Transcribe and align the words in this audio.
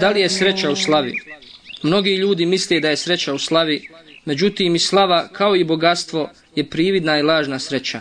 Da 0.00 0.10
li 0.10 0.20
je 0.20 0.28
sreća 0.28 0.70
u 0.70 0.76
slavi? 0.76 1.14
Mnogi 1.82 2.14
ljudi 2.14 2.46
misle 2.46 2.80
da 2.80 2.90
je 2.90 2.96
sreća 2.96 3.34
u 3.34 3.38
slavi, 3.38 3.88
međutim 4.24 4.74
i 4.74 4.78
slava 4.78 5.28
kao 5.32 5.56
i 5.56 5.64
bogatstvo 5.64 6.30
je 6.56 6.64
prividna 6.64 7.18
i 7.18 7.22
lažna 7.22 7.58
sreća. 7.58 8.00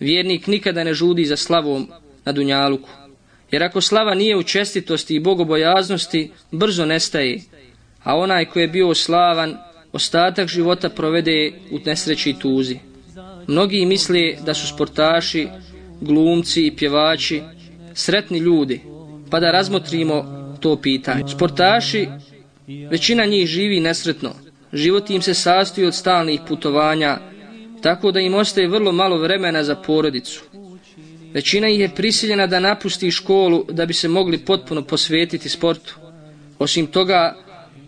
Vjernik 0.00 0.46
nikada 0.46 0.84
ne 0.84 0.94
žudi 0.94 1.24
za 1.24 1.36
slavom 1.36 1.88
na 2.24 2.32
Dunjaluku. 2.32 2.88
Jer 3.50 3.62
ako 3.62 3.80
slava 3.80 4.14
nije 4.14 4.36
u 4.36 4.42
čestitosti 4.42 5.14
i 5.14 5.20
bogobojaznosti, 5.20 6.30
brzo 6.50 6.84
nestaje, 6.84 7.40
a 8.02 8.16
onaj 8.16 8.44
koji 8.44 8.62
je 8.62 8.68
bio 8.68 8.94
slavan, 8.94 9.56
ostatak 9.92 10.48
života 10.48 10.88
provede 10.88 11.52
u 11.70 11.78
nesreći 11.84 12.30
i 12.30 12.38
tuzi. 12.38 12.78
Mnogi 13.46 13.86
misle 13.86 14.32
da 14.46 14.54
su 14.54 14.66
sportaši, 14.66 15.48
glumci 16.00 16.66
i 16.66 16.76
pjevači 16.76 17.42
sretni 17.94 18.38
ljudi, 18.38 18.80
pa 19.30 19.40
da 19.40 19.50
razmotrimo 19.50 20.33
to 20.64 20.76
pitanje. 20.76 21.28
Sportaši, 21.28 22.08
većina 22.90 23.24
njih 23.26 23.46
živi 23.46 23.80
nesretno. 23.80 24.30
Život 24.72 25.10
im 25.10 25.22
se 25.22 25.34
sastoji 25.34 25.86
od 25.86 25.94
stalnih 25.94 26.40
putovanja, 26.48 27.18
tako 27.82 28.12
da 28.12 28.20
im 28.20 28.34
ostaje 28.34 28.68
vrlo 28.68 28.92
malo 28.92 29.18
vremena 29.18 29.64
za 29.64 29.74
porodicu. 29.74 30.44
Većina 31.34 31.68
ih 31.68 31.80
je 31.80 31.88
prisiljena 31.94 32.46
da 32.46 32.60
napusti 32.60 33.10
školu 33.10 33.64
da 33.68 33.86
bi 33.86 33.94
se 33.94 34.08
mogli 34.08 34.38
potpuno 34.38 34.82
posvetiti 34.82 35.48
sportu. 35.48 35.94
Osim 36.58 36.86
toga, 36.86 37.36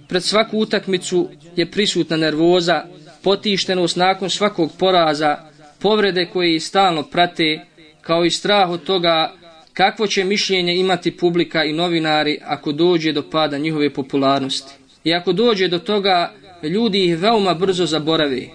pred 0.09 0.23
svaku 0.23 0.59
utakmicu 0.59 1.29
je 1.57 1.71
prisutna 1.71 2.17
nervoza, 2.17 2.83
potištenost 3.23 3.97
nakon 3.97 4.31
svakog 4.31 4.73
poraza, 4.79 5.37
povrede 5.79 6.27
koje 6.33 6.57
ih 6.57 6.63
stalno 6.65 7.03
prate, 7.03 7.61
kao 8.01 8.25
i 8.25 8.31
strah 8.31 8.71
od 8.71 8.83
toga 8.85 9.33
kakvo 9.77 10.07
će 10.07 10.25
mišljenje 10.25 10.75
imati 10.77 11.11
publika 11.11 11.65
i 11.65 11.73
novinari 11.73 12.39
ako 12.45 12.73
dođe 12.73 13.13
do 13.13 13.23
pada 13.31 13.59
njihove 13.59 13.91
popularnosti. 13.91 14.73
I 15.05 15.15
ako 15.15 15.33
dođe 15.33 15.69
do 15.69 15.79
toga, 15.79 16.33
ljudi 16.63 17.05
ih 17.05 17.19
veoma 17.19 17.55
brzo 17.55 17.87
zaboravi. 17.87 18.51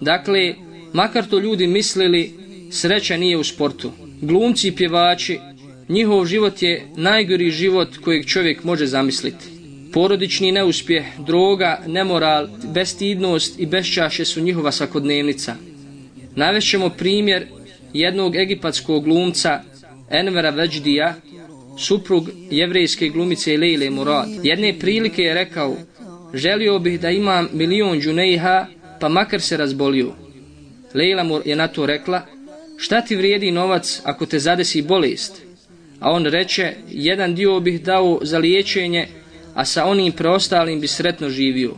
Dakle, 0.00 0.54
makar 0.92 1.26
to 1.26 1.38
ljudi 1.38 1.66
mislili, 1.66 2.32
sreća 2.70 3.16
nije 3.16 3.36
u 3.36 3.44
sportu. 3.44 3.92
Glumci 4.20 4.68
i 4.68 4.74
pjevači, 4.76 5.38
njihov 5.88 6.26
život 6.26 6.62
je 6.62 6.86
najgori 6.96 7.50
život 7.50 7.96
kojeg 8.04 8.26
čovjek 8.26 8.64
može 8.64 8.86
zamisliti. 8.86 9.44
Porodični 9.92 10.52
neuspjeh, 10.52 11.04
droga, 11.26 11.80
nemoral, 11.86 12.48
bestidnost 12.74 13.60
i 13.60 13.66
bešćaše 13.66 14.24
su 14.24 14.40
njihova 14.40 14.72
svakodnevnica. 14.72 15.54
Navešćemo 16.34 16.88
primjer 16.88 17.46
jednog 17.92 18.36
egipatskog 18.36 19.04
glumca 19.04 19.62
Envera 20.10 20.50
Veđdija, 20.50 21.14
suprug 21.78 22.30
jevrejske 22.50 23.08
glumice 23.08 23.56
Lejle 23.56 23.90
Murad. 23.90 24.28
Jedne 24.42 24.78
prilike 24.78 25.22
je 25.22 25.34
rekao, 25.34 25.76
želio 26.34 26.78
bih 26.78 27.00
da 27.00 27.10
imam 27.10 27.48
milion 27.52 28.00
džunejha, 28.00 28.66
pa 29.00 29.08
makar 29.08 29.40
se 29.40 29.56
razbolio. 29.56 30.12
Lejla 30.94 31.24
mu 31.24 31.40
je 31.44 31.56
na 31.56 31.68
to 31.68 31.86
rekla, 31.86 32.22
šta 32.76 33.00
ti 33.00 33.16
vrijedi 33.16 33.50
novac 33.50 34.00
ako 34.04 34.26
te 34.26 34.38
zadesi 34.38 34.82
bolest? 34.82 35.42
A 36.00 36.10
on 36.10 36.24
reče, 36.24 36.74
jedan 36.88 37.34
dio 37.34 37.60
bih 37.60 37.82
dao 37.82 38.18
za 38.22 38.38
liječenje, 38.38 39.06
a 39.54 39.64
sa 39.64 39.84
onim 39.84 40.12
preostalim 40.12 40.80
bi 40.80 40.86
sretno 40.86 41.30
živio. 41.30 41.74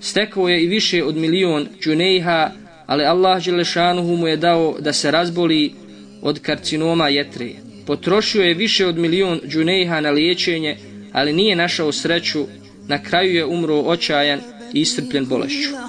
Stekao 0.00 0.48
je 0.48 0.62
i 0.62 0.66
više 0.66 1.04
od 1.04 1.16
milion 1.16 1.68
džunejha, 1.80 2.50
ali 2.86 3.04
Allah 3.04 3.44
Đelešanuhu 3.44 4.16
mu 4.16 4.28
je 4.28 4.36
dao 4.36 4.76
da 4.80 4.92
se 4.92 5.10
razboli 5.10 5.72
od 6.22 6.38
karcinoma 6.38 7.08
jetre. 7.08 7.50
Potrošio 7.86 8.42
je 8.42 8.54
više 8.54 8.86
od 8.86 8.98
milion 8.98 9.40
džunejha 9.48 10.00
na 10.00 10.10
liječenje, 10.10 10.76
ali 11.12 11.32
nije 11.32 11.56
našao 11.56 11.92
sreću, 11.92 12.46
na 12.88 13.02
kraju 13.02 13.34
je 13.34 13.46
umro 13.46 13.74
očajan 13.74 14.40
i 14.72 14.80
istrpljen 14.80 15.26
bolešću. 15.26 15.72